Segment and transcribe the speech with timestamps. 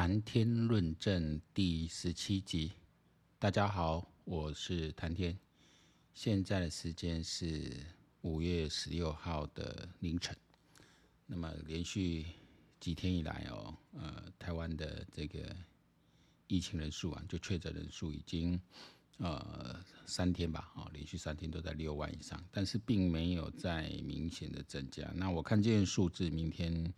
[0.00, 2.72] 谈天论证第十七集，
[3.38, 5.38] 大家好，我是谈天。
[6.14, 7.70] 现在的时间是
[8.22, 10.34] 五月十六号的凌晨。
[11.26, 12.24] 那么连续
[12.80, 15.54] 几天以来哦，呃，台湾的这个
[16.46, 18.58] 疫情人数啊，就确诊人数已经
[19.18, 25.12] 呃三天吧，啊，连续三天都在六万以上，但是并没有在明显的增加。
[25.14, 26.90] 那我看这些数字，明天。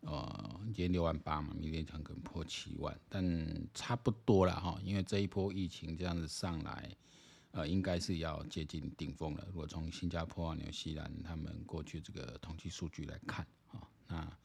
[0.00, 4.78] 呃，今天六万八嘛，明天可能破七万，但差不多了哈。
[4.84, 6.96] 因为这一波疫情这样子上来，
[7.50, 9.44] 呃，应该是要接近顶峰了。
[9.48, 14.38] 如果从新加坡啊、纽西兰他们过去这个统计数据来看，啊，那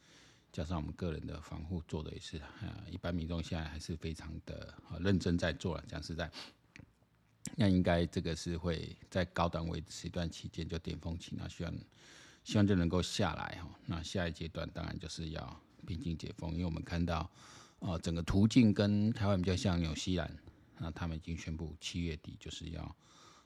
[0.52, 5.84] 加上我们个人的防护做的也是，呃，一般民众现在还是非常的认真在做了。
[5.88, 6.32] 讲实在，
[7.56, 11.74] 那应该这个是会在高端维持一段期间就顶峰期，那希望。
[12.44, 17.30] 希望就能够下来哈，那下一阶段当然就是要边境解封，因为我们看到，
[17.80, 20.36] 呃，整个途径跟台湾比较像纽西兰，
[20.80, 22.96] 那他们已经宣布七月底就是要，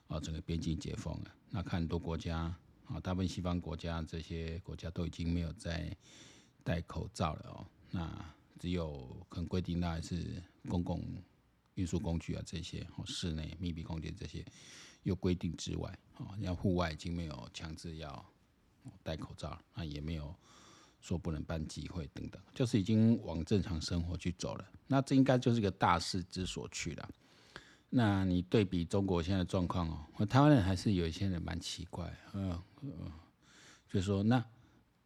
[0.07, 1.35] 呃，整个边境解封了。
[1.49, 2.37] 那看很多国家，
[2.85, 5.95] 啊，大部分西方国家这些国家都已经没有在
[6.63, 11.03] 戴口罩了哦，那只有可能规定大概是公共
[11.73, 14.43] 运输工具啊这些，或室内密闭空间这些
[15.03, 18.25] 有规定之外，啊，像户外已经没有强制要。
[19.03, 20.35] 戴口罩，那也没有
[21.01, 24.65] 说不能办集会等等，就是已经往正常生活去走了。
[24.87, 27.09] 那这应该就是个大势之所趋了。
[27.89, 33.11] 那你对比中国现在的状况哦，我台湾人还是有一些人蛮奇怪，嗯嗯，
[33.89, 34.43] 就说那，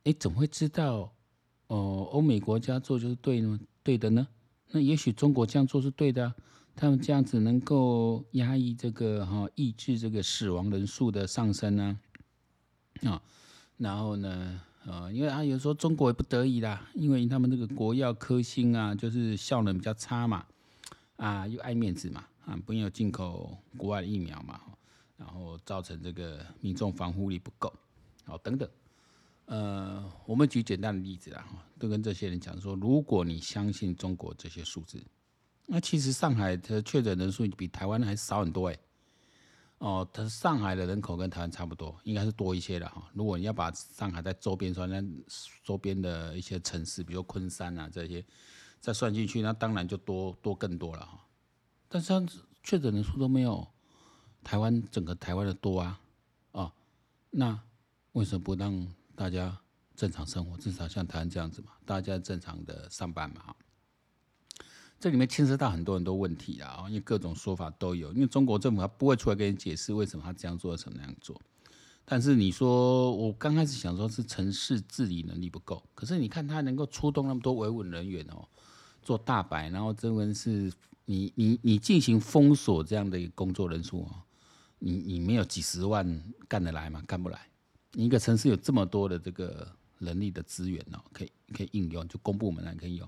[0.05, 1.13] 哎，怎么会知道
[1.67, 2.07] 哦？
[2.11, 4.27] 欧美国家做就是对呢，对的呢？
[4.71, 6.35] 那也许中国这样做是对的啊，
[6.75, 11.99] 他们这样子能够压抑这个哈，抑制这个死亡人数的上升呢？
[13.03, 13.21] 啊？
[13.79, 20.45] 然后呢，呃，因为啊，有时候中国也不得已啦，因为他们这个国药科兴啊，就是效能比较差嘛，
[21.15, 24.59] 啊，又爱面子嘛，啊，不要进口国外的疫苗嘛，
[25.15, 27.73] 然后造成这个民众防护力不够，
[28.25, 28.69] 好，等等，
[29.45, 35.01] 呃，我们举简单的例子啦，哈，都跟这些人讲说，如果你相信中国这些数字，
[35.65, 38.77] 那其实上海的确诊人数比台湾还少很多哎。
[39.79, 43.09] 哦，它上海的人口跟台湾差不多，应该是多一些的哈。
[43.13, 45.01] 如果你要把上海在周边算，那
[45.63, 48.25] 周边的一些城市，比如昆山啊这些，
[48.81, 51.25] 再算进去，那当然就多多更多了哈。
[51.87, 52.25] 但是它
[52.61, 53.65] 确诊人数都没有
[54.43, 56.01] 台湾整个台湾的多啊，
[56.51, 56.71] 哦，
[57.29, 57.57] 那
[58.11, 59.57] 为什么不让大家
[59.95, 63.55] 正常生活，至少像台湾这样子嘛，大家正常的上班嘛？
[64.99, 68.11] 这里面牵涉到很多很多问题啊，因为各种说法都有。
[68.11, 71.39] 因为中国政府他不会出来跟你解释为什么他这样做成那样做。
[72.03, 78.45] 但是你说，我刚开始想说是城市治理能力不够，可是你看他能够出动那么多维稳人员哦，
[79.01, 80.71] 做大白，然后这问是
[81.05, 84.11] 你你你进行封锁这样的一个工作人数哦，
[84.79, 87.01] 你你没有几十万干得来吗？
[87.07, 87.39] 干不来。
[87.93, 89.67] 一个城市有这么多的这个
[89.99, 93.07] 人力的资源哦，可以可以应用，就公部门来可以用。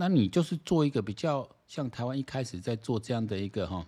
[0.00, 3.84] 那你就是做一个比较像台湾一开始在做这样的一个哈，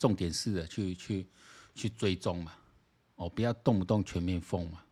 [0.00, 1.24] 重点式的去去
[1.76, 2.52] 去追踪嘛，
[3.14, 4.82] 哦，不要动不动全面封嘛，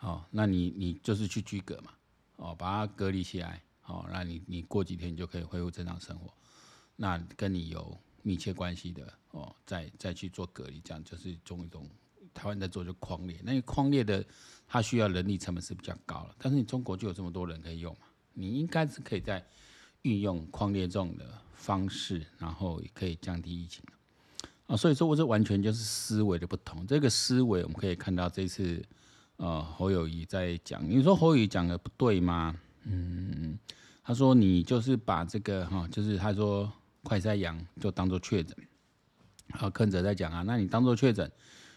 [0.00, 1.92] 哦，那你你就是去居隔嘛，
[2.36, 6.32] 哦，把它隔离起来，哦，那你你过几天你就可以恢复正常生活，
[6.96, 11.86] 那跟你有密切关系的哦，再再去做隔离，这样就是中一种
[12.32, 14.24] 台湾在做就匡列，那个匡列的
[14.66, 18.06] 它需要人力成本是比较高了，但是你中国就有这么多人可以用嘛。
[18.34, 19.44] 你应该是可以在
[20.02, 21.24] 运用匡列这种的
[21.54, 23.82] 方式，然后也可以降低疫情
[24.66, 24.76] 啊。
[24.76, 26.86] 所以说，我这完全就是思维的不同。
[26.86, 28.82] 这个思维我们可以看到，这次
[29.36, 32.54] 呃侯友宜在讲，你说侯友宜讲的不对吗？
[32.84, 33.58] 嗯，
[34.02, 36.72] 他说你就是把这个哈，就是他说
[37.02, 38.56] 快筛阳就当做确诊。
[39.50, 41.30] 好，柯文哲在讲啊，那你当做确诊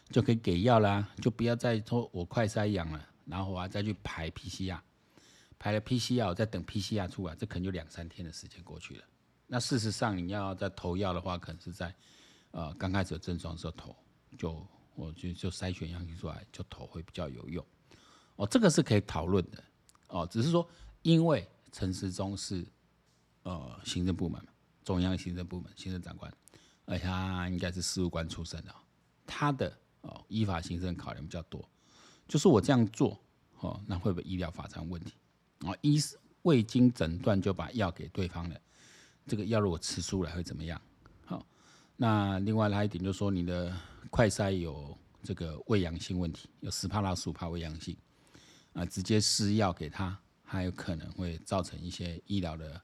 [0.10, 4.78] 就可以给药啦，就不要再说我快筛阳了，然后我再去排 PCR。
[5.62, 9.04] 排了 PCR，再等 PCR 出来，这可能就两三天的时间过去了。
[9.46, 11.94] 那事实上，你要再投药的话，可能是在
[12.50, 13.96] 呃刚开始有症状的时候投，
[14.36, 17.64] 就我就就筛选样品出来就投会比较有用。
[18.38, 19.64] 哦，这个是可以讨论的。
[20.08, 20.68] 哦，只是说
[21.04, 22.66] 因为陈时中是
[23.44, 24.52] 呃行政部门嘛，
[24.84, 26.34] 中央行政部门行政长官，
[26.86, 28.74] 而且他应该是事务官出身的，
[29.28, 29.72] 他的
[30.02, 31.64] 哦依法行政考量比较多。
[32.28, 33.22] 就是我这样做，
[33.60, 35.14] 哦，那会不会医疗法上问题？
[35.66, 38.60] 啊，医师未经诊断就把药给对方了，
[39.28, 40.82] 这个药如果吃出来会怎么样？
[41.26, 41.46] 好，
[41.96, 43.72] 那另外还有一点就是说，你的
[44.10, 47.96] 快筛有这个胃阳性问题，有十帕拉十五趴伪阳性，
[48.74, 52.82] 啊，直接施药给他，还有可能会造成一些医疗的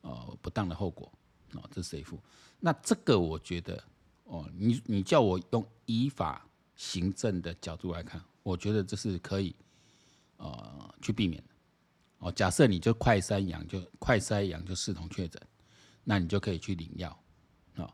[0.00, 1.12] 呃不当的后果，
[1.52, 2.20] 哦，这是谁负？
[2.58, 3.80] 那这个我觉得，
[4.24, 6.44] 哦，你你叫我用依法
[6.74, 9.54] 行政的角度来看，我觉得这是可以，
[10.38, 11.55] 呃，去避免的。
[12.18, 15.40] 哦，假设你就快筛阳就快筛阳就视同确诊，
[16.04, 17.18] 那你就可以去领药，
[17.76, 17.92] 哦，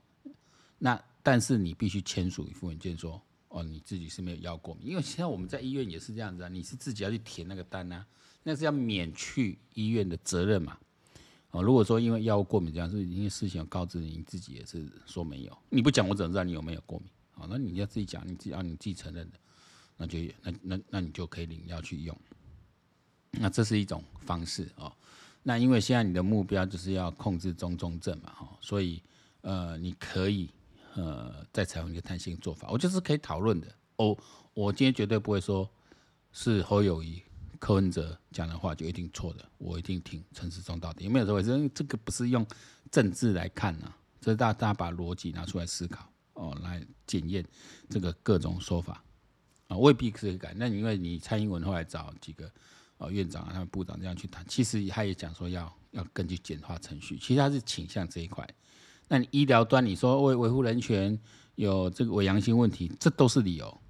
[0.78, 8.06] 那但是你必须签署一份文件说，哦，你自己是没有药过敏，因为现在我们在医院也是这样子啊，你是自己要去填那个单啊。
[8.44, 10.76] 那是要免去医院的责任嘛？
[11.52, 17.08] 哦，如果说因为药物过敏这样，是因为事情有告知你，你自己也是说没有，你不讲我怎么知道你有没有过敏？
[17.30, 19.38] 好，那你要自己讲，你自己要你自己承认的，
[19.96, 22.18] 那就那那那你就可以领药去用。
[23.32, 24.92] 那这是一种方式哦。
[25.42, 29.02] 那因为现在你的目标就是要控制中重症嘛，哈，所以
[29.40, 30.48] 呃，你可以
[30.94, 33.66] 呃再采用一个弹性做法，我就是可以讨论的。
[33.96, 34.16] 哦，
[34.54, 35.68] 我今天绝对不会说
[36.32, 37.22] 是侯友谊。
[37.58, 41.70] 柯文哲讲的话就一定错的，我一定听陈时中到底有没有这回事？
[41.72, 42.44] 这个不是用
[42.90, 47.44] 政治来看呢、啊，这是大大家把逻辑拿出来思考哦，来检验
[47.88, 49.00] 这个各种说法
[49.68, 50.52] 啊，未必可以改。
[50.56, 52.50] 那因为你蔡英文后来找几个
[53.02, 58.48] 哦院长啊、他们部长这样去谈，其实他也讲说要要根据简化程序，其实他是倾向这一块。
[59.08, 61.18] 那你医疗端你说为维护人权
[61.56, 63.80] 有这个伪阳性问题，这都是理由，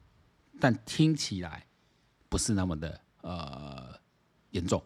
[0.58, 1.66] 但听起来
[2.28, 3.00] 不是那么的。
[3.24, 3.96] 呃，
[4.50, 4.82] 严重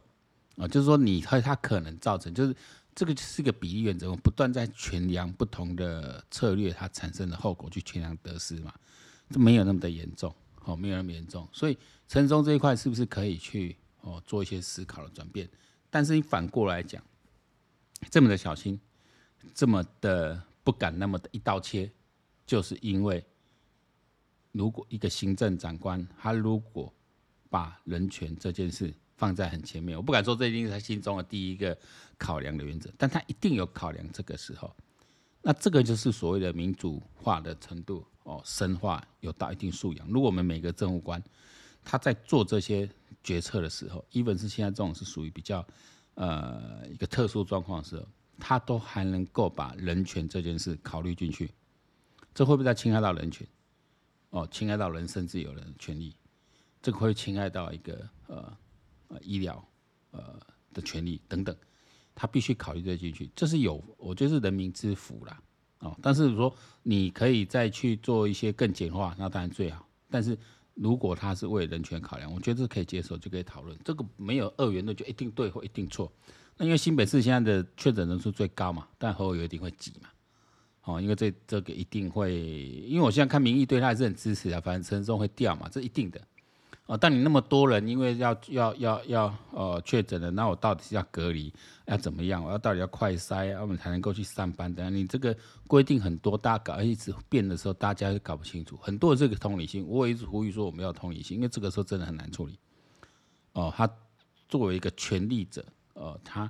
[0.58, 2.54] 啊，就是说你和他可能造成，就是
[2.94, 8.74] 这个是一个比例原则，我不断在权量不同的策略，它产生的后果去权量得失嘛，
[9.30, 10.34] 这没有那么的严重，
[10.66, 13.74] 哦，没有那么严重，所以陈松这一块是不是可以去
[14.06, 15.48] 哦做一些思考的转变？
[15.90, 17.02] 但是你反过来讲，
[18.10, 18.80] 这么的小心，
[19.54, 21.90] 这么的不敢那么的一刀切，
[22.46, 23.24] 就是因为
[24.52, 26.92] 如果一个行政长官他如果
[27.50, 31.76] 把人权这件事放在很前面，我不敢说这一定是他心中的第一个
[32.18, 34.74] 考量的原则，但他一定有考量这个时候。
[35.42, 40.06] 那这个就是所谓的民主化的程度哦，深化有到一定素养。
[40.08, 41.22] 如果我们每个政务官
[41.84, 42.88] 他在做这些
[43.26, 45.66] 决策的时候，even 是现在这种是属于比较
[46.14, 48.06] 呃一个特殊状况的时候，
[48.38, 51.50] 他都还能够把人权这件事考虑进去，
[52.32, 53.44] 这会不会在侵害到人权？
[54.30, 56.14] 哦，侵害到人身自由的权利？
[56.80, 58.56] 这个会侵害到一个呃
[59.08, 59.66] 呃医疗
[60.12, 60.38] 呃
[60.72, 61.56] 的权利等等，
[62.14, 65.42] 他必须考虑这进去，这是有我觉得是人民之福啦
[65.80, 65.98] 哦。
[66.00, 69.84] 但是说你可以再去做一些更简化，那当然最好。
[70.08, 70.38] 但是
[70.76, 73.76] 如果他是为人权考量，我觉得这可以接受，就可以讨论。
[73.84, 76.12] 这个没有二元论就一定对或一定错。
[76.56, 80.08] 那因为新北市现在的确诊人数最高嘛，但侯友宜一定会挤嘛。
[80.84, 82.40] 哦，因为这这个一定会，
[82.86, 86.20] 因为我现在看民意对他还是很支持啊，反正陈时中会掉嘛，这一定的。
[86.86, 91.52] 哦，但你那么多人，因为要要要要呃确诊了，那我到底是要隔离，
[91.86, 92.44] 要怎么样？
[92.44, 94.72] 我要到底要快筛，我们才能够去上班？
[94.72, 95.36] 等你这个
[95.66, 98.76] 规定很多，大家搞一直变的时候，大家就搞不清楚。
[98.76, 102.56] 很多的这个同理心，我也一直呼吁说我们要同理心，因为这个时候真的很难处理。
[103.54, 103.90] 哦，他
[104.48, 106.48] 作为一个权力者，呃，他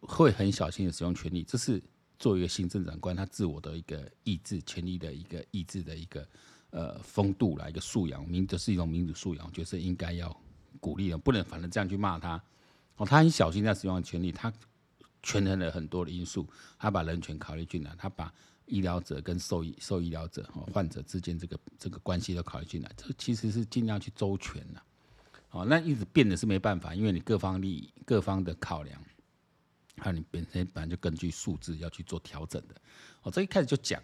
[0.00, 1.80] 会很小心的使用权力，这是
[2.18, 6.26] 作为一个行政长官他自我的一个意志、权力的一个意志的一个。
[6.70, 10.38] 呃，风度来一个素养，民这是一种民主素养，就是应该要
[10.80, 12.38] 鼓励的，不能反正这样去骂他。
[12.96, 14.52] 哦，他很小心在使用权力，他
[15.22, 16.46] 权衡了很多的因素，
[16.78, 18.30] 他把人权考虑进来，他把
[18.66, 24.82] 医疗者跟受医受医疗者、哦患者之间这个这个关系都考虑进来，这其实是尽量去周全的。
[25.50, 29.02] 哦，那一直变的是没办法，因为你各方利益、各方的考量，
[29.96, 32.74] 还有你本身本来就根据数字要去做调整的。
[33.22, 34.02] 哦，这一开始就讲。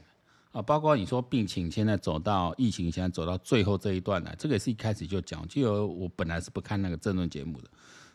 [0.54, 7.68] 啊，包括你说病情现在走到疫情，现在走到最后这一段来，这个也是一开始就讲，就有我本来是不看那个政论节目的，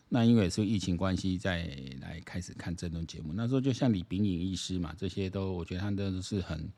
[0.08, 1.66] 那因为是疫情关系再
[2.00, 3.34] 来开始看政论节目。
[3.34, 6.72] 那时候就像李炳颖医师嘛，这些都我觉得他都是很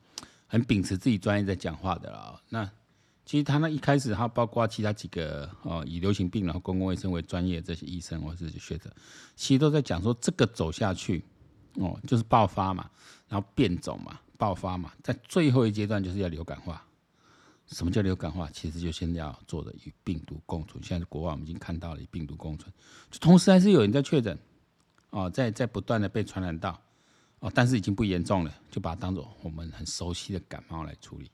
[0.48, 2.42] 很秉持自己专业在讲话的了。
[2.48, 2.68] 那
[3.24, 8.92] 其实他那一开始，他包括其他几个哦，以流行病然后公共卫生为专业这些医生或者是学者，
[9.36, 11.24] 其实都在讲说这个走下去
[11.74, 12.90] 哦，就是爆发嘛，
[13.28, 14.18] 然后变种嘛。
[14.42, 16.84] 爆发嘛，在最后一阶段就是要流感化。
[17.68, 18.50] 什么叫流感化？
[18.50, 20.82] 其实就先要做的与病毒共存。
[20.82, 22.68] 现在国外我们已经看到了与病毒共存，
[23.08, 24.36] 就同时还是有人在确诊，
[25.10, 26.76] 哦，在在不断的被传染到，
[27.38, 31.30] 哦，但是已经不严重了，就把它当做我们很熟悉的感冒来处理，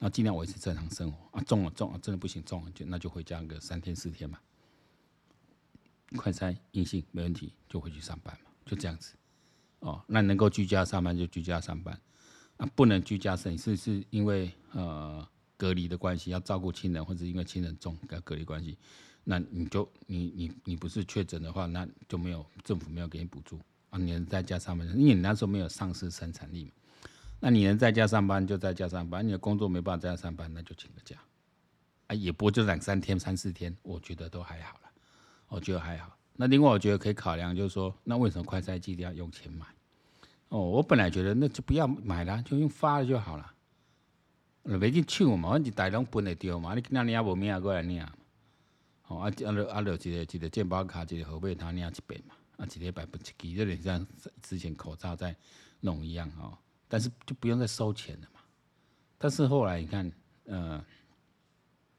[0.00, 1.38] 然后尽量维持正常生活。
[1.38, 4.42] 啊，中了中了，真的不行，中了就那就回家个三天四天吧，
[6.16, 9.14] 快筛阴性没问题就回去上班嘛，就这样子。
[9.78, 11.96] 哦，那能够居家上班就居家上班。
[12.58, 18.76] 啊，不能居家省是是因为呃隔离的关系，要照顾亲人，或者因为亲人中跟隔离关系，
[19.24, 23.58] 那你就你你你不是确诊的话，那就没有政府没有给你补助
[23.90, 26.70] 啊，你能在家上班，因为你那时候没有丧失生产力嘛。
[27.40, 31.16] 那你能在家上班就在家上班，你的工作没办法在家上班，那就请个假。
[32.08, 34.90] 啊，也不就两三天、三四天，我觉得都还好了，
[35.46, 36.18] 我觉得还好。
[36.34, 39.66] 那另外我觉得可以考量，就是说，那为什么快筛剂要用钱买？
[40.48, 43.54] 哦，我本来觉得那就不要买了，就用发了就好了。
[44.62, 48.12] 没去抢嘛，反正大龙分得掉嘛，你那你也无命过来领嘛。
[49.06, 54.06] 哦，啊啊啊了，一个一个健保卡，一个号码他领一遍嘛，啊一礼拜分一支，就连像
[54.42, 55.34] 之前口罩在
[55.80, 56.56] 弄一样哦。
[56.86, 58.40] 但是就不用再收钱了嘛。
[59.16, 60.12] 但是后来你看，
[60.44, 60.84] 呃，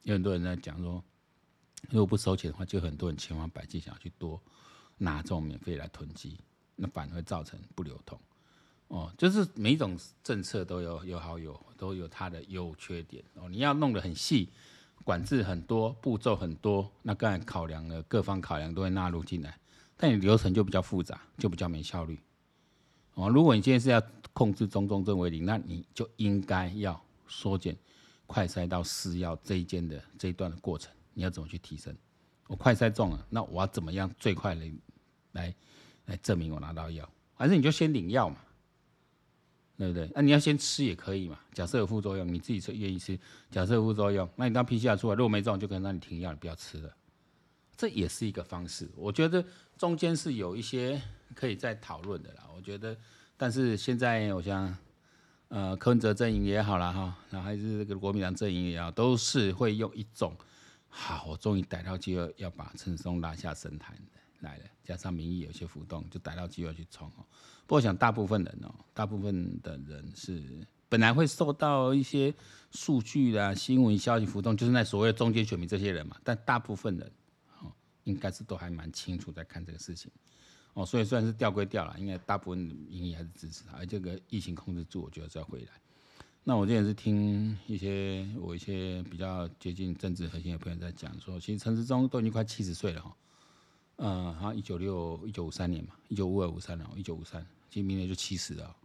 [0.04, 1.04] 有很多人在讲说，
[1.90, 4.40] 如果不收钱的话，就很多人千方百计想要去多
[4.98, 6.40] 拿这种免费来囤积，
[6.76, 8.20] 那反而会造成不流通。
[8.90, 13.48] 哦，就是每一种政策都有有好有都有它的优缺点哦。
[13.48, 14.50] 你要弄得很细，
[15.04, 19.60] 管制很多，步骤很多，那当然考量了各方考量都会纳入进来，
[19.96, 22.20] 但你流程就比较复杂，就比较没效率。
[23.14, 24.02] 哦，如果你今天是要
[24.34, 27.78] 控制中重症为零，那你就应该要缩减
[28.26, 31.96] 快筛到施药这一间的这一段的过程，你要怎么去提升？
[32.48, 34.66] 我快筛中了，那我要怎么样最快的
[35.34, 35.54] 来
[36.06, 37.08] 来证明我拿到药？
[37.36, 38.38] 还是你就先领药嘛？
[39.80, 40.12] 对不对？
[40.14, 41.40] 那、你要先吃也可以嘛。
[41.54, 43.18] 假设有副作用，你自己吃愿意吃。
[43.50, 46.94] 假设有副作用，那你当 PCR 出来，如果没中，就可能让你停药，你不要吃了。
[47.78, 48.90] 这也是一个方式。
[48.94, 49.42] 我觉得
[49.78, 51.02] 中间是有一些
[51.34, 52.44] 可以再讨论的啦。
[52.54, 52.94] 我觉得，
[53.38, 54.78] 但是现在我想，
[55.48, 60.36] 呃，柯文哲阵营也好啦，哈，然后还是这个国民党阵营也好，都是会用一种，
[60.90, 67.26] 好，我终于逮到机会要把陈松拉下神坛的来了，加上民意有些浮动，就逮到机会去冲哦。
[67.68, 72.34] 不过想大部分人哦，大部分的人是本来会受到一些
[72.72, 76.18] 数据啦、新闻消息浮动，就是那所谓的中间选民这些人嘛。
[76.24, 77.12] 但大部分人
[77.62, 77.72] 哦，
[78.06, 80.12] 应该是都还蛮清楚在看这个事情
[80.74, 80.86] 哦。
[80.86, 83.78] 所以虽然是掉归掉了，应该大部分民意还是支持他。
[83.78, 85.72] 而这个疫情控制住，我觉得是要回来。
[86.44, 93.16] 那我这也是听一些我一些比较接近政治核心的朋友在讲说，其实陈时中都已经快七十岁了哈。
[94.02, 97.46] 嗯，好一九六一九五三年嘛，一九五二五三哦，一九五三。
[97.70, 98.76] 其实明年就七十了，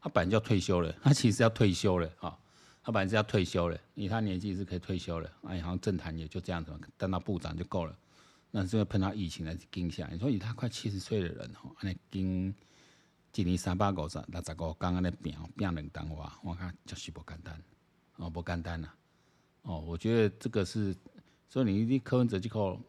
[0.00, 2.38] 他本来就要退休了，他其实要退休了啊，
[2.82, 7.94] 他本来是要退休了，以他年纪是可以退休了，哎，好像政坛也就这样子嘛，当到部长就够了。
[8.50, 12.54] 那是因为碰到疫情来惊吓，你说以他快七十岁的人吼，安尼经
[13.34, 17.62] 一年三百五十六十五天安尼拼拼两当话，我看就是不简单，
[18.16, 18.88] 哦，不简单呐，
[19.62, 20.96] 哦，我觉得这个是，
[21.46, 22.80] 所以你你柯文哲就靠。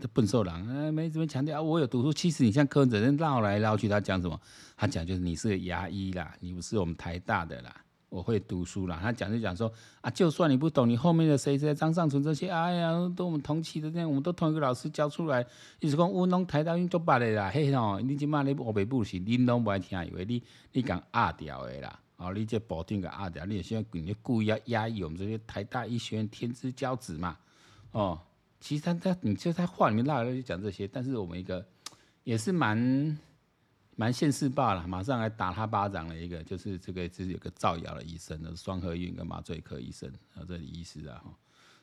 [0.00, 1.62] 这笨兽狼，哎，没怎么强调啊。
[1.62, 4.40] 我有读书，其实你像柯文哲绕来绕去，他讲什么？
[4.76, 7.74] 他讲就是你是牙医啦，你不是我们台大的啦。
[8.08, 8.98] 我会读书啦。
[9.02, 15.44] 他讲就讲说啊，就算你不懂，你后面的谁谁张尚存这些，哎呀，都我们同期的这样，我们都同一个老师教出来。
[15.80, 27.36] 意思讲乌龙台大运作罢了啦，嘿吼，你今嘛你我北不是你拢不爱听，以为你你讲二调的啦，哦，你这保定个二调，你也希望你故意要压抑我们这些台大医学院天之骄子嘛，
[27.92, 28.18] 哦。
[28.64, 31.62] 其实他他，你就在话里面拉来就讲这些，但是我们一个
[32.22, 33.18] 也是蛮
[33.94, 41.22] 蛮现世罢了，马上来打他巴掌的一个，就是这个就是有个造谣的医生，是双和医院跟麻醉科医生，然后这里医师啊，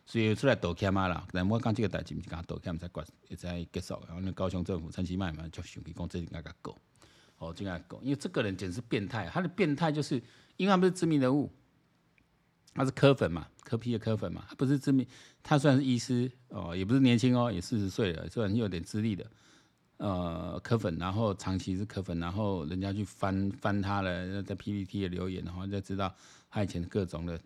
[0.08, 1.24] 所以出来道歉嘛啦。
[1.32, 4.02] 但我讲这个代志，不是讲道歉，才关也在结束。
[4.08, 6.76] 然后那高雄政府陈其迈嘛就想去讲这应该个狗，
[7.38, 10.16] 哦，这应该狗，因为这个人简直是变态，他的变态就是
[10.58, 11.48] 因为他不是知名人物。
[12.74, 15.06] 他是柯粉嘛，柯批的柯粉嘛，他不是知名，
[15.44, 19.26] 他虽然是医师哦，也不是年轻哦，也四十岁了，虽然有点资历的，
[19.98, 26.14] 呃，柯粉，然后长期是柯粉，然后人家去翻翻他的在 PPT 的留言，然后就知道
[26.50, 27.40] 他以前各种的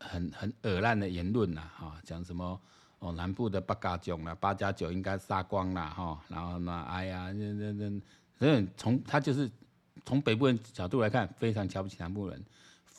[0.00, 2.60] 很很恶烂的言论呐，哈，讲什么
[2.98, 8.00] 哦，南部的八嘎囧啦，八加九应该杀光了哈，然后呢，哎呀，这这这，
[8.38, 9.48] 所以从他就是
[10.04, 12.42] 从北部人角度来看，非常瞧不起南部人。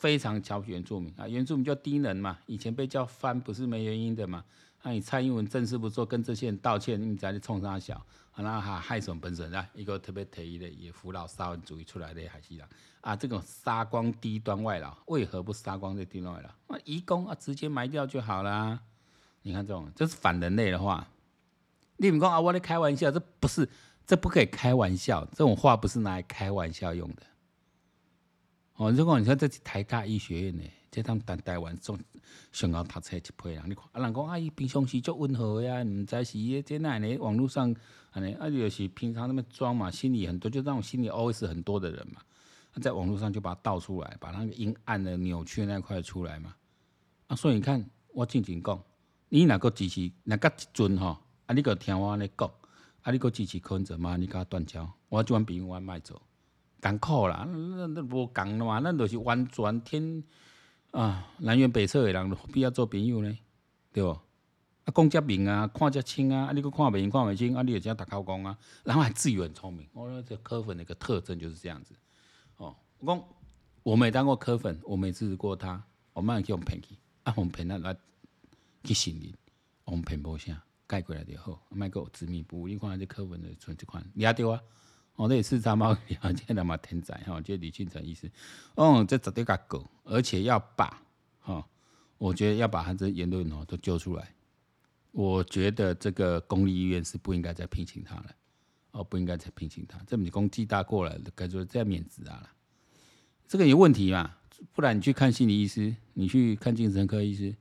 [0.05, 4.45] 非常瞧不起原住民啊，原住民叫低能嘛，以前被叫番不是没原因的嘛。
[4.83, 7.95] 那、啊、你蔡英文正事不做，跟这些人道歉，你再去冲他小，
[8.33, 9.67] 啊，那还害什么本身啊？
[9.73, 12.67] 一个特别特异的，也扶老沙文主义出来的海西人
[13.01, 16.49] 啊，这种杀光低端外劳，为何不杀光这低端外劳？
[16.67, 18.79] 那移工啊，直接埋掉就好了。
[19.41, 21.07] 你看这种，这是反人类的话。
[21.97, 23.67] 你们讲啊，我在开玩笑，这不是，
[24.05, 27.23] 这不可以开玩笑，这种话不是拿来开玩笑用的。
[28.77, 31.97] 哦，如果你说这是台大医学院的，这趟台台湾中
[32.51, 37.17] 上高读册一批人，你看啊，人讲啊，伊平常时足温和呀，毋知是伊这那呢？
[37.19, 37.73] 网络上
[38.11, 42.19] 安尼啊，就是平常那么装嘛，心里很多，就那种心里 always 很多的人嘛，
[42.81, 46.53] 在网络上就把它倒出来，把那个阴暗的扭曲的那块出来嘛。
[47.27, 48.83] 啊，所以你看，我静静讲，
[49.29, 52.51] 你哪个支持哪个一尊吼，啊，你个听我安尼讲，
[53.03, 54.17] 啊，你搁支持柯文哲吗？
[54.17, 56.21] 你甲我断交，我即款朋友我卖走，
[56.85, 60.23] 艰苦啦，那那无共了嘛，咱就是完全天
[60.91, 63.37] 啊南辕北辙的人，何必要做朋友呢？
[63.91, 64.09] 对不？
[64.09, 69.87] 啊，讲遮明啊，看遮清啊，啊，你搁看袂明看袂清，啊，你也这样大口讲啊，然后还自以为很聪明。
[69.93, 71.95] 我说这柯粉的一个特征就是这样子。
[72.57, 73.23] 哦，我讲
[73.81, 77.97] 我没当过柯粉，我没支持过他，我们去用骗去，啊，我们骗他来
[78.83, 79.33] 去信任，
[79.85, 82.67] 我们骗无啥，改过来就好，卖个执迷不悟。
[82.67, 84.61] 你看这柯粉的存这款，你也对啊。
[85.15, 88.29] 哦，那也是他妈了解他妈天才哈， 这李俊成医师，
[88.75, 91.01] 哦，这绝对甲狗，而且要把
[91.39, 91.65] 哈，
[92.17, 94.33] 我觉得要把他这言论哦都揪出来。
[95.11, 98.25] 我觉得这个公立医院是不应该再聘请他了，
[98.91, 99.97] 哦，不应该再聘请他。
[100.05, 102.49] 这么公绩大过来，该说再免职啊了。
[103.47, 104.35] 这个有问题嘛？
[104.73, 107.55] 不然你去看心理医师，你去看精神科医师，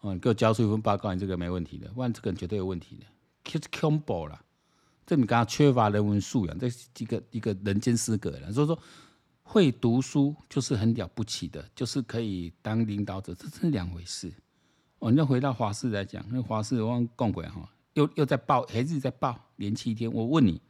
[0.00, 1.88] 哦，你给我交出一份报告，你这个没问题的。
[1.92, 3.06] 不然这个人绝对有问题的，
[3.44, 4.42] 其实恐怖了。
[5.06, 8.52] 这你刚刚缺乏人文素养，这是一个一个人间失格了。
[8.52, 8.78] 所以说，
[9.42, 14.32] 会读书就是很了不起的，就是可以当领导者，这是两回事。
[14.98, 20.12] 哦，你要回到华视来讲，那华视我讲共轨哈，又又在报，还是在报，连七天。
[20.12, 20.60] 我问你，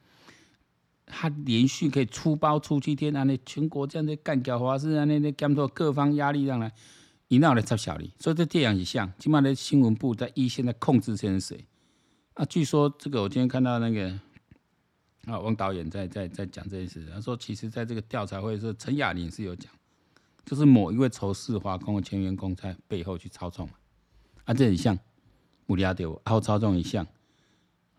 [1.07, 6.71] 他连续可以出包出七天，啊，那全国这样的干掉华视，啊，那那监督各方压力上来，
[7.29, 11.65] 一闹来插小李，所以这这样也像，起码的新闻部在一线在控制这些谁
[12.35, 12.45] 啊？
[12.45, 14.19] 据说这个我今天看到那个
[15.27, 19.71] 啊，汪导演在在在讲这件事，他说其实在这个调查会是陈亚玲是有讲，
[20.45, 23.69] 就是某一位仇视华工的前员工在背后去操纵。
[24.45, 24.97] 啊，这很像，
[25.67, 27.05] 无聊掉，还有操纵一项，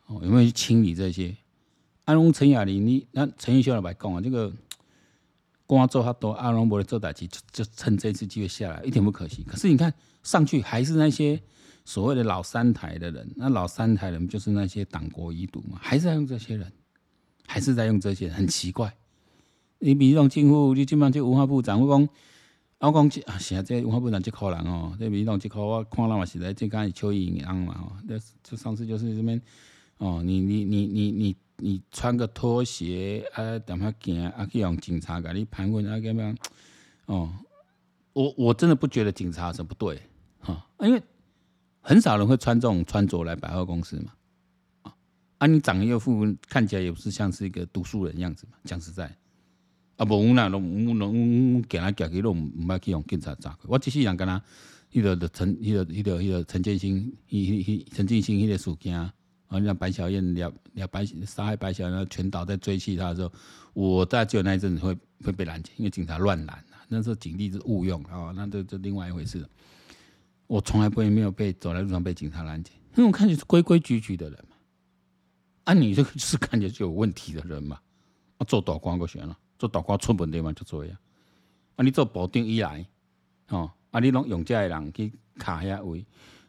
[0.05, 1.35] 哦，有没有去清理这些？
[2.05, 4.53] 阿龙陈雅玲，你那陈奕迅来讲啊，这个
[5.65, 9.43] 光做他多，阿龙伯的做代志，就就趁这次机会下来，一点不可惜。
[9.43, 9.93] 可是你看
[10.23, 11.37] 上去还是那些
[11.83, 16.71] 所谓的老三台的人，那老三台人就是那些党国遗毒嘛，还是在用这些人，
[17.47, 18.95] 还是在用这些，很奇怪。
[19.79, 22.07] 你比如讲政府，你基本上就文化部长我讲。
[22.79, 29.41] 我讲啊，现在这我不能这可人哦，这民众这可我看了嘛，实在这刚是邱意莹嘛吼，那就上次就是这边
[29.97, 34.45] 哦，你你你你你你穿个拖鞋啊，怎么行啊？
[34.45, 35.99] 去用警察给你盘问啊？
[35.99, 36.35] 干嘛？
[37.07, 37.33] 哦，
[38.13, 39.99] 我我真的不觉得警察是不对
[40.37, 41.01] 哈，因为
[41.81, 44.11] 很少人会穿这种穿着来百货公司嘛，
[45.37, 49.15] 啊，你长得又富，看起来也不是像是一个读书人样子嘛，讲实在。
[49.97, 53.57] 啊，无无奈，拢我拢行来行去，拢毋爱去用警察抓。
[53.63, 54.39] 我只是人跟他，
[54.91, 59.11] 迄个陈，迄个迄个迄个陈建新，迄迄陈建新迄个事件，啊，
[59.59, 63.31] 让白小燕了了白杀害白小燕，全岛在追缉他的时候，
[63.73, 69.43] 我大概只有那一阵子会会被拦截，因为警察乱拦啊，那时候警力是误用啊，那这这另外一回事。
[70.47, 74.56] 我从来不会没有被走在路上被警察拦截，因为我看起来是规规矩矩的人嘛。
[75.67, 77.77] 啊，你这个是看起来就有问题的人嘛。
[78.37, 79.37] 啊，做大官个选了。
[79.59, 80.97] 做大官出问题嘛，就做呀。
[81.75, 82.87] 啊，你做保定以来，
[83.49, 86.05] 哦，啊，你拢用这个人去卡遐位。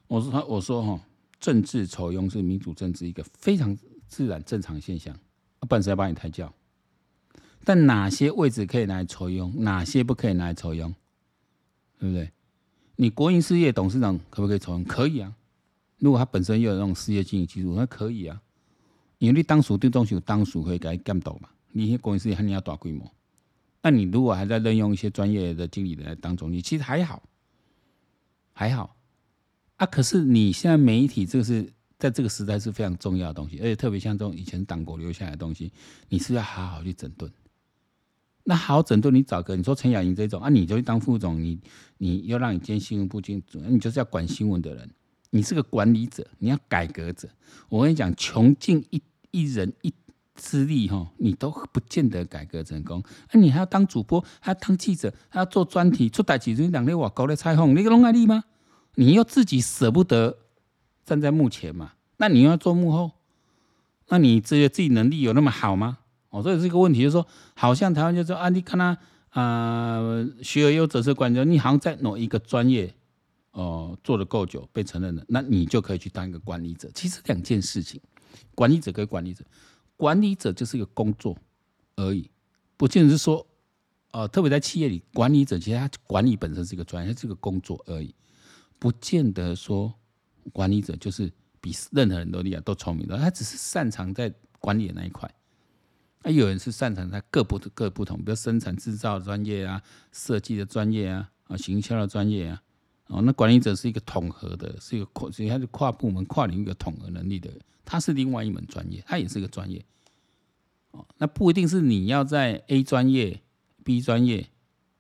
[0.07, 1.01] 我说，我说哈，
[1.41, 3.77] 政治酬庸是民主政治一个非常
[4.07, 5.13] 自然正常现象。
[5.59, 6.55] 啊，本身要帮你抬轿，
[7.65, 10.95] 但哪些位置可以拿来抽佣，哪些不可以拿来抽佣，
[11.99, 12.31] 对不对？
[12.95, 14.85] 你国营事业董事长可不可以酬庸？
[14.85, 15.35] 可以啊。
[15.99, 18.41] 如果他本身又有那种事业经营基础，那可以啊。
[19.19, 21.49] 因为当属对东西有当属可以给监督嘛。
[21.71, 23.09] 你些公司还你要大规模，
[23.83, 27.23] 那你如果还在任用一些专业的经理人来当总经理，其实还好，
[28.53, 28.97] 还好
[29.77, 29.87] 啊。
[29.87, 35.73] 可是你现在媒体这个是在这个时代是非常重要的东西，而且特别像这种以前党国留下来的东西，
[36.09, 37.31] 你是要好好去整顿。
[38.45, 41.61] 那好好整顿，你找个你说陈雅莹这种啊，你就去当副总，你
[41.99, 44.91] 你要让你兼新闻部经主任，你就是要管新闻的人，
[45.31, 47.29] 你是个管理者，你要改革者。
[47.69, 49.93] 我跟你讲，穷尽一一人一。
[50.41, 53.03] 资历哈，你都不见得改革成功。
[53.33, 58.45] 那你还要当主播，还要当记者，还要做专题，出代志就两天我搞的采访，你个拢爱你吗？
[58.95, 60.39] 你又自己舍不得
[61.05, 61.95] 站在幕前嘛？
[62.19, 63.11] 那你要做幕后，
[64.11, 65.99] 那你觉得自己能力有那么好吗？
[66.31, 68.97] 哦，所以这个问题就是说，好像台湾就说啊，你看他
[69.31, 72.95] 啊，学而优则是管家，你好像在某一个专业、
[73.53, 76.91] 呃、做得够久，被承认了，那你就可以去当一个管理者。
[76.95, 78.01] 其实两件事情，
[78.55, 79.45] 管理者跟管理者。
[79.97, 81.37] 管理者就是一个工作
[81.97, 82.31] 而已，
[82.77, 83.45] 不见得是说，
[84.13, 88.15] 呃，特别在企业里，管理者其实他管理本身是一个专业，它是一个工作而已，
[88.79, 89.93] 不见得说
[90.53, 95.29] 管理者就是比任何人都厉害、都聪明的，他只是擅长在管理的那一块。
[96.23, 99.83] 啊，有人是擅长在各不各不同，比如生产制造专业啊、
[100.13, 102.63] 设计的专业啊、啊行销的专业啊，
[103.09, 107.51] 哦，那管理者是一个统合的，是一个跨，所以他是跨部门、跨领域的统合能力的，
[107.85, 109.85] 他是另外一门专业，他也是一个专业。
[110.91, 113.41] 哦，那不一定是你要在 A 专业、
[113.83, 114.49] B 专业，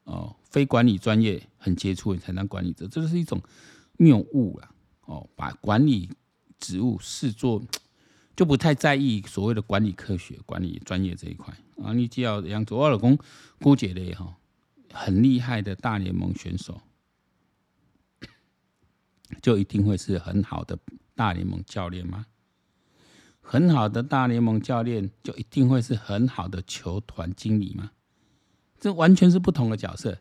[0.05, 3.43] 哦，非管理专业很杰出你才当管理者，这就是一种
[3.99, 4.71] 谬误了。
[5.03, 6.11] 哦，把管理
[6.59, 7.63] 职务视作
[8.35, 11.93] 就不太在意所谓的管理科学、管理专业这一块啊。
[11.93, 13.19] 你只要杨左我老公
[13.61, 14.37] 姑姐的哈，
[14.93, 16.81] 很厉害的大联盟选手。
[19.43, 20.79] 就一定会是很好的
[21.15, 22.27] 大联盟教练吗？
[23.41, 27.91] 很好的大联盟教练就一定会是很好的球团经理吗？
[28.79, 30.19] 这完全是不同的角色。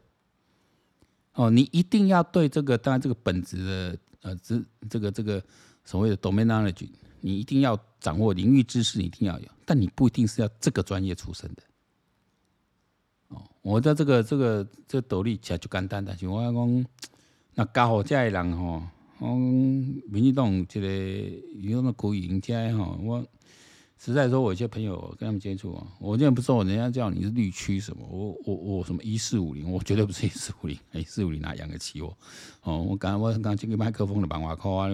[1.33, 5.43] 哦，你一定要对这个，当然这个本质的呃，这这个这个
[5.83, 6.89] 所谓的 domain knowledge，
[7.19, 11.63] 你一定要掌握领域知识，一定要有，但你不一定是要这个专业出身的。
[13.27, 16.85] 哦，我的这个这个这道理其实就简单的，就我讲，
[17.55, 18.81] 那教好这些人吼。
[19.19, 20.87] 嗯，民进党这个
[21.59, 23.25] 有那么苦赢家哈，我
[23.97, 32.17] 实在说，我一些朋友跟他们接触啊，我现在不说人家叫你是绿区什么，我我我什么一四五零，我绝对不是一四五零， 一四五零哪养得起我？
[32.61, 34.87] 哦，我刚我刚这个麦克风的板瓦扣啊，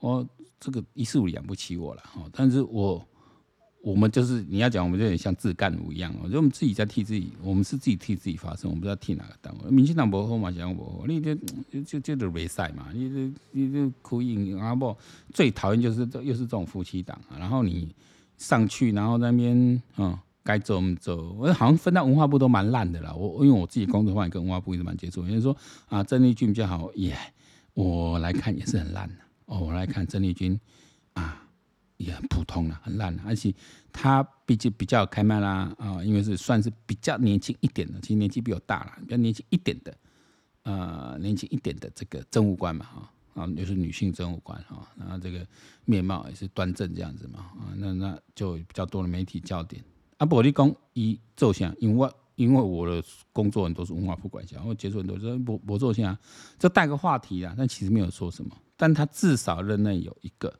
[0.00, 0.28] 我
[0.60, 3.06] 这个一四五零养不起我了，哦，但是我。
[3.80, 9.70] 我们就是你要讲，我们就有点像自干奴一样，我觉得我们自己在替自己，我们是自己替自己发声，我们不知道替哪个单位。
[9.70, 11.34] 民进党不好嘛，想不好，你就
[11.84, 14.94] 就就就比赛嘛，你这你这苦赢啊不？
[15.32, 17.94] 最讨厌就是这又是这种夫妻档，然后你
[18.36, 23.14] 上去，然后那边嗯该走我们走，我好像分到文化部都蛮烂的啦。
[23.14, 27.16] 我因为我自己工作话也跟文化部一直蛮接触，有人说啊郑丽君比较好，耶，
[27.74, 29.14] 我来看也是很烂的
[29.46, 30.58] 哦，我来看郑丽君。
[31.98, 33.54] 也很普通了，很烂了，而且
[33.92, 39.94] 他毕竟比较开麦啦啊，因为是算是比较年轻一点的，其实年纪比我大了，比较年轻一点的，
[40.62, 45.44] 呃，年轻一点的这个政务官嘛，哈啊，又是女性政务官哈，然后这个
[45.84, 49.82] 面貌也是端正这样子嘛，啊，那那就比较多的媒体焦点。
[50.18, 56.16] 啊，不，你讲一奏相，因为因为我的工作很多是文化部管辖，我接触很多说不不奏相，
[56.60, 60.54] 就带个话题啊，但其实没有说什么，但他至少任内有一个。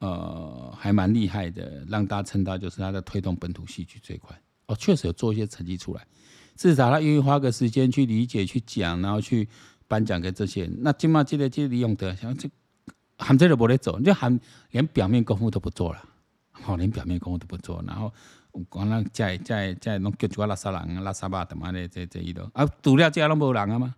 [0.00, 6.06] 呃，还蛮厉害的，让大家称道，就是他在推动本土戏剧这一块哦，确实有做一些成绩出来。
[6.54, 9.48] 至少他愿意花个时间去理解、去讲，然后去
[9.88, 10.76] 颁奖给这些人。
[10.82, 12.48] 那今嘛记得记得李永得，像这
[13.16, 14.38] 喊这个不得走，你就喊
[14.70, 16.04] 连表面功夫都不做了，
[16.52, 18.12] 好，连表面功夫都不做，然后
[18.68, 23.96] 光那在在在弄叫几个拉萨人、拉萨巴的嘛的这这一种啊，除了这样都没人啊吗？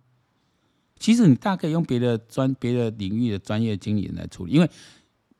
[0.97, 4.67] 其实你大可以用别的专、别的领域的专业经理人来处理，因为。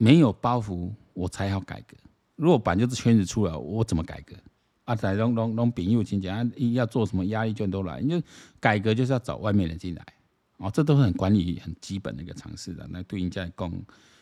[0.01, 1.95] 没有包袱，我才要改革。
[2.35, 4.35] 如果本就是圈子出来，我怎么改革？
[4.85, 7.99] 啊，在拢拢拢朋友亲戚啊，要做什么压力就都来。
[7.99, 8.23] 因为
[8.59, 10.03] 改革就是要找外面人进来，
[10.57, 12.87] 哦，这都是很管理很基本的一个尝试的。
[12.89, 13.71] 那对人家讲，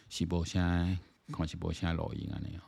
[0.09, 0.59] 是无啥，
[1.31, 2.61] 看是无啥录音啊那样。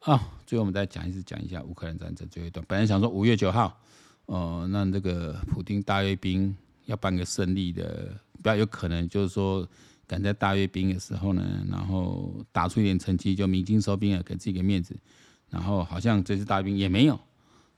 [0.00, 2.62] 啊，最后我们再讲一次，讲一下乌克兰战争最后一段。
[2.68, 3.80] 本来想说五月九号，
[4.26, 6.54] 呃，那这个普丁大阅兵
[6.84, 9.66] 要办个胜利的，比较有可能就是说。
[10.06, 14.96] 赶在大阅兵的时候呢，然后打出一点成绩，就鸣金收兵了，给自己个面子。
[15.50, 17.18] 然后好像这次大阅兵也没有，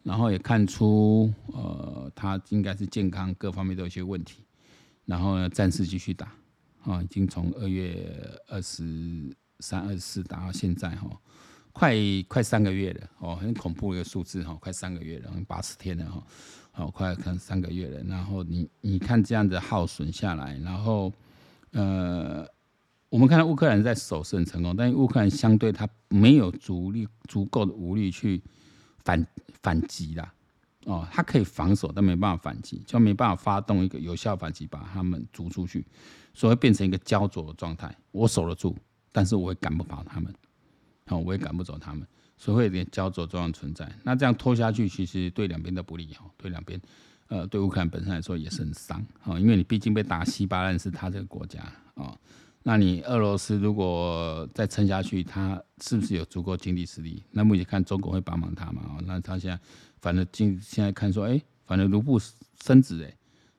[0.02, 4.42] 然后也看出呃他应该是健康各方面都有些问题。
[5.04, 6.32] 然后呢，暂时继续打，
[6.84, 8.12] 啊，已经从二月
[8.48, 11.10] 二十三、二十四打到现在哈，
[11.72, 11.94] 快
[12.28, 16.26] 快三个月了哦，很恐怖的一个数字哈，快三个月了，八十天了哈，
[16.72, 18.02] 好快可能三个月了。
[18.04, 21.12] 然后你你看这样子耗损下来，然后。
[21.72, 22.46] 呃，
[23.08, 28.42] 我们看到乌克兰在守是很成功，但是乌克兰相对他没有足力足够的武力去
[29.04, 29.26] 反
[29.62, 30.32] 反击啦。
[30.84, 35.84] 哦，他可以防守，但没办法反击，就没办法发动一个有效反击，把他们逐出去，
[36.32, 37.92] 所以变成一个焦灼的状态。
[38.12, 38.76] 我守得住，
[39.10, 40.32] 但是我也赶不跑他们，
[41.06, 43.90] 好，我也赶不走他们，所以会有点焦灼状况存在。
[44.04, 46.80] 那这样拖下去，其实对两边都不利哦，对两边。
[47.28, 51.60] 呃，对乌克兰本身来说也是很伤啊，因为你毕竟被打稀巴烂，是他这个国家
[51.94, 52.16] 啊。
[52.62, 57.22] 那你俄罗斯如果再撑下去，他是不是有足够经济实力？
[57.30, 58.82] 那目前看中国会帮忙他嘛？
[58.88, 59.58] 哦那他现在
[60.00, 62.18] 反正经现在看说，哎，反正卢布
[62.60, 63.16] 升值哎，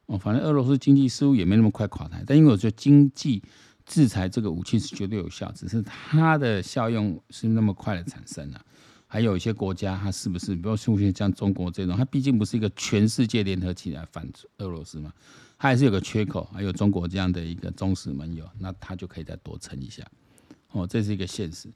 [0.08, 2.22] 哦，反正俄罗斯经济似乎也没那么快垮台。
[2.28, 3.42] 但因为我觉得经济
[3.86, 8.62] 制裁这个武器是绝对有效，只是它的效用是那么快的产生了。
[9.08, 15.14] 还有一些国家，它是不是，比如出现像中国这种，它毕竟不是一个全世界联合起来反俄罗斯嘛，
[15.58, 16.44] 它还是有个缺口。
[16.54, 20.06] 还有中国这样的一个忠实盟友，那它就可以再多撑一下。
[20.72, 21.70] 哦，这是一个现实。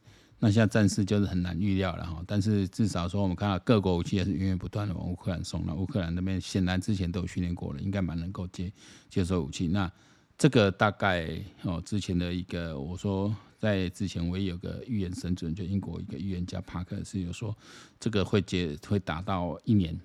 [0.44, 2.22] 那现在战事就是很难预料了哈。
[2.28, 5.64] 但是至少说，我们看到各国武器也是源源不断的往乌克兰送。
[5.66, 8.74] 那乌克兰那边显然之前都有训练过了，应该蛮能够接
[9.08, 9.68] 接受武器。
[9.68, 9.90] 那
[10.38, 11.30] 这个大概
[11.62, 17.56] 哦，之前的一个我说，在之前我也有个预言神准，就英国一个预言家帕克是有说，
[18.00, 19.96] 这个会结会达到一年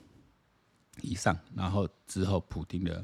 [1.00, 3.02] 以上，然后之后普丁的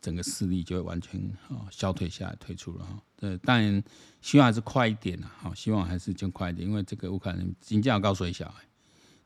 [0.00, 3.00] 整个势力就会完全哦消退下来，退出了哈。
[3.20, 3.80] 呃，当然
[4.20, 8.52] 希望还是快一点啊，好，希望还是尽快一点，因为这个乌克兰金价高水小，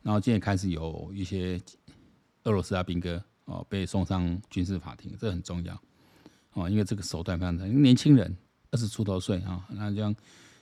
[0.02, 1.58] 然后今天开始有一些
[2.44, 5.82] 俄罗斯阿兵哥哦被送上军事法庭，这很重要
[6.52, 8.36] 哦，因为这个手段非常残，年轻人
[8.70, 10.14] 二十出头岁啊，那这样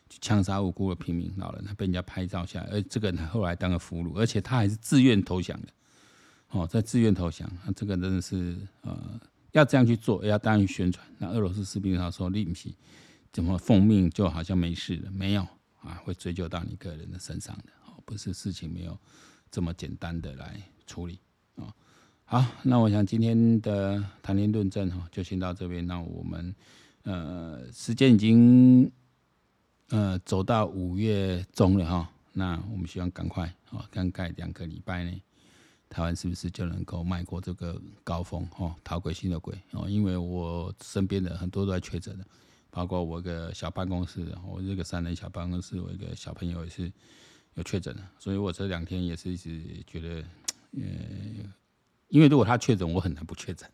[0.08, 5.68] 枪杀无辜的平民老人，他被人家拍照下来，而这个人后来当了俘虏，而且他还是自愿投降的
[6.50, 9.20] 哦，在自愿投降，那这个真的是呃
[9.52, 11.06] 要这样去做，要这样去宣传。
[11.18, 12.70] 那俄罗斯士兵他说你不是。
[13.32, 15.10] 怎么奉命就好像没事了？
[15.10, 15.42] 没有
[15.80, 18.96] 啊，会追究到你个人的身上的哦，不是事情没有
[19.50, 21.18] 这么简单的来处理
[21.56, 21.74] 啊。
[22.24, 25.84] 好，那我想今天的谈天论政哈，就先到这边。
[25.84, 26.54] 那我们
[27.02, 28.88] 呃，时间已经
[29.90, 35.22] 呃走到五月中了哈，那我们希望赶快啊，大概两个礼拜内，
[35.88, 39.88] 台湾是不是就能够迈过这个高峰哦，逃鬼新的鬼哦？
[39.88, 42.24] 因为我身边的很多都在确诊的。
[42.70, 46.92] 包括我一个小办公室，我这个三人小办公室，我一个小朋友也是
[47.54, 50.24] 有确诊的，所以我这两天也是一直觉得，
[50.72, 50.82] 呃，
[52.08, 53.70] 因为如果他确诊，我很难不确诊。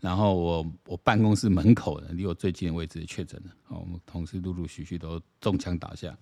[0.00, 6.16] 然后我我办公室门口的离我最近的位置也确诊了，哦我们同事陆陆续续都中枪倒下，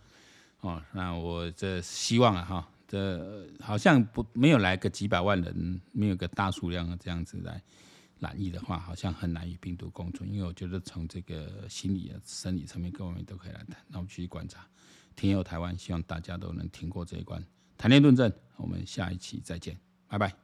[0.61, 7.63] 哦，那我这希望啊，哈，这好像不没有来个几百万人，没有个大数量这样子来。
[8.21, 13.77] 染疫的话，好像很难与病毒共存，因为我觉得从这个心理啊、生理层面各方面都可以来谈。
[13.89, 14.67] 那我们继续观察，
[15.15, 17.45] 挺有台湾，希望大家都能挺过这一关。
[17.77, 19.77] 谈天论政，我们下一期再见，
[20.09, 20.44] 拜拜。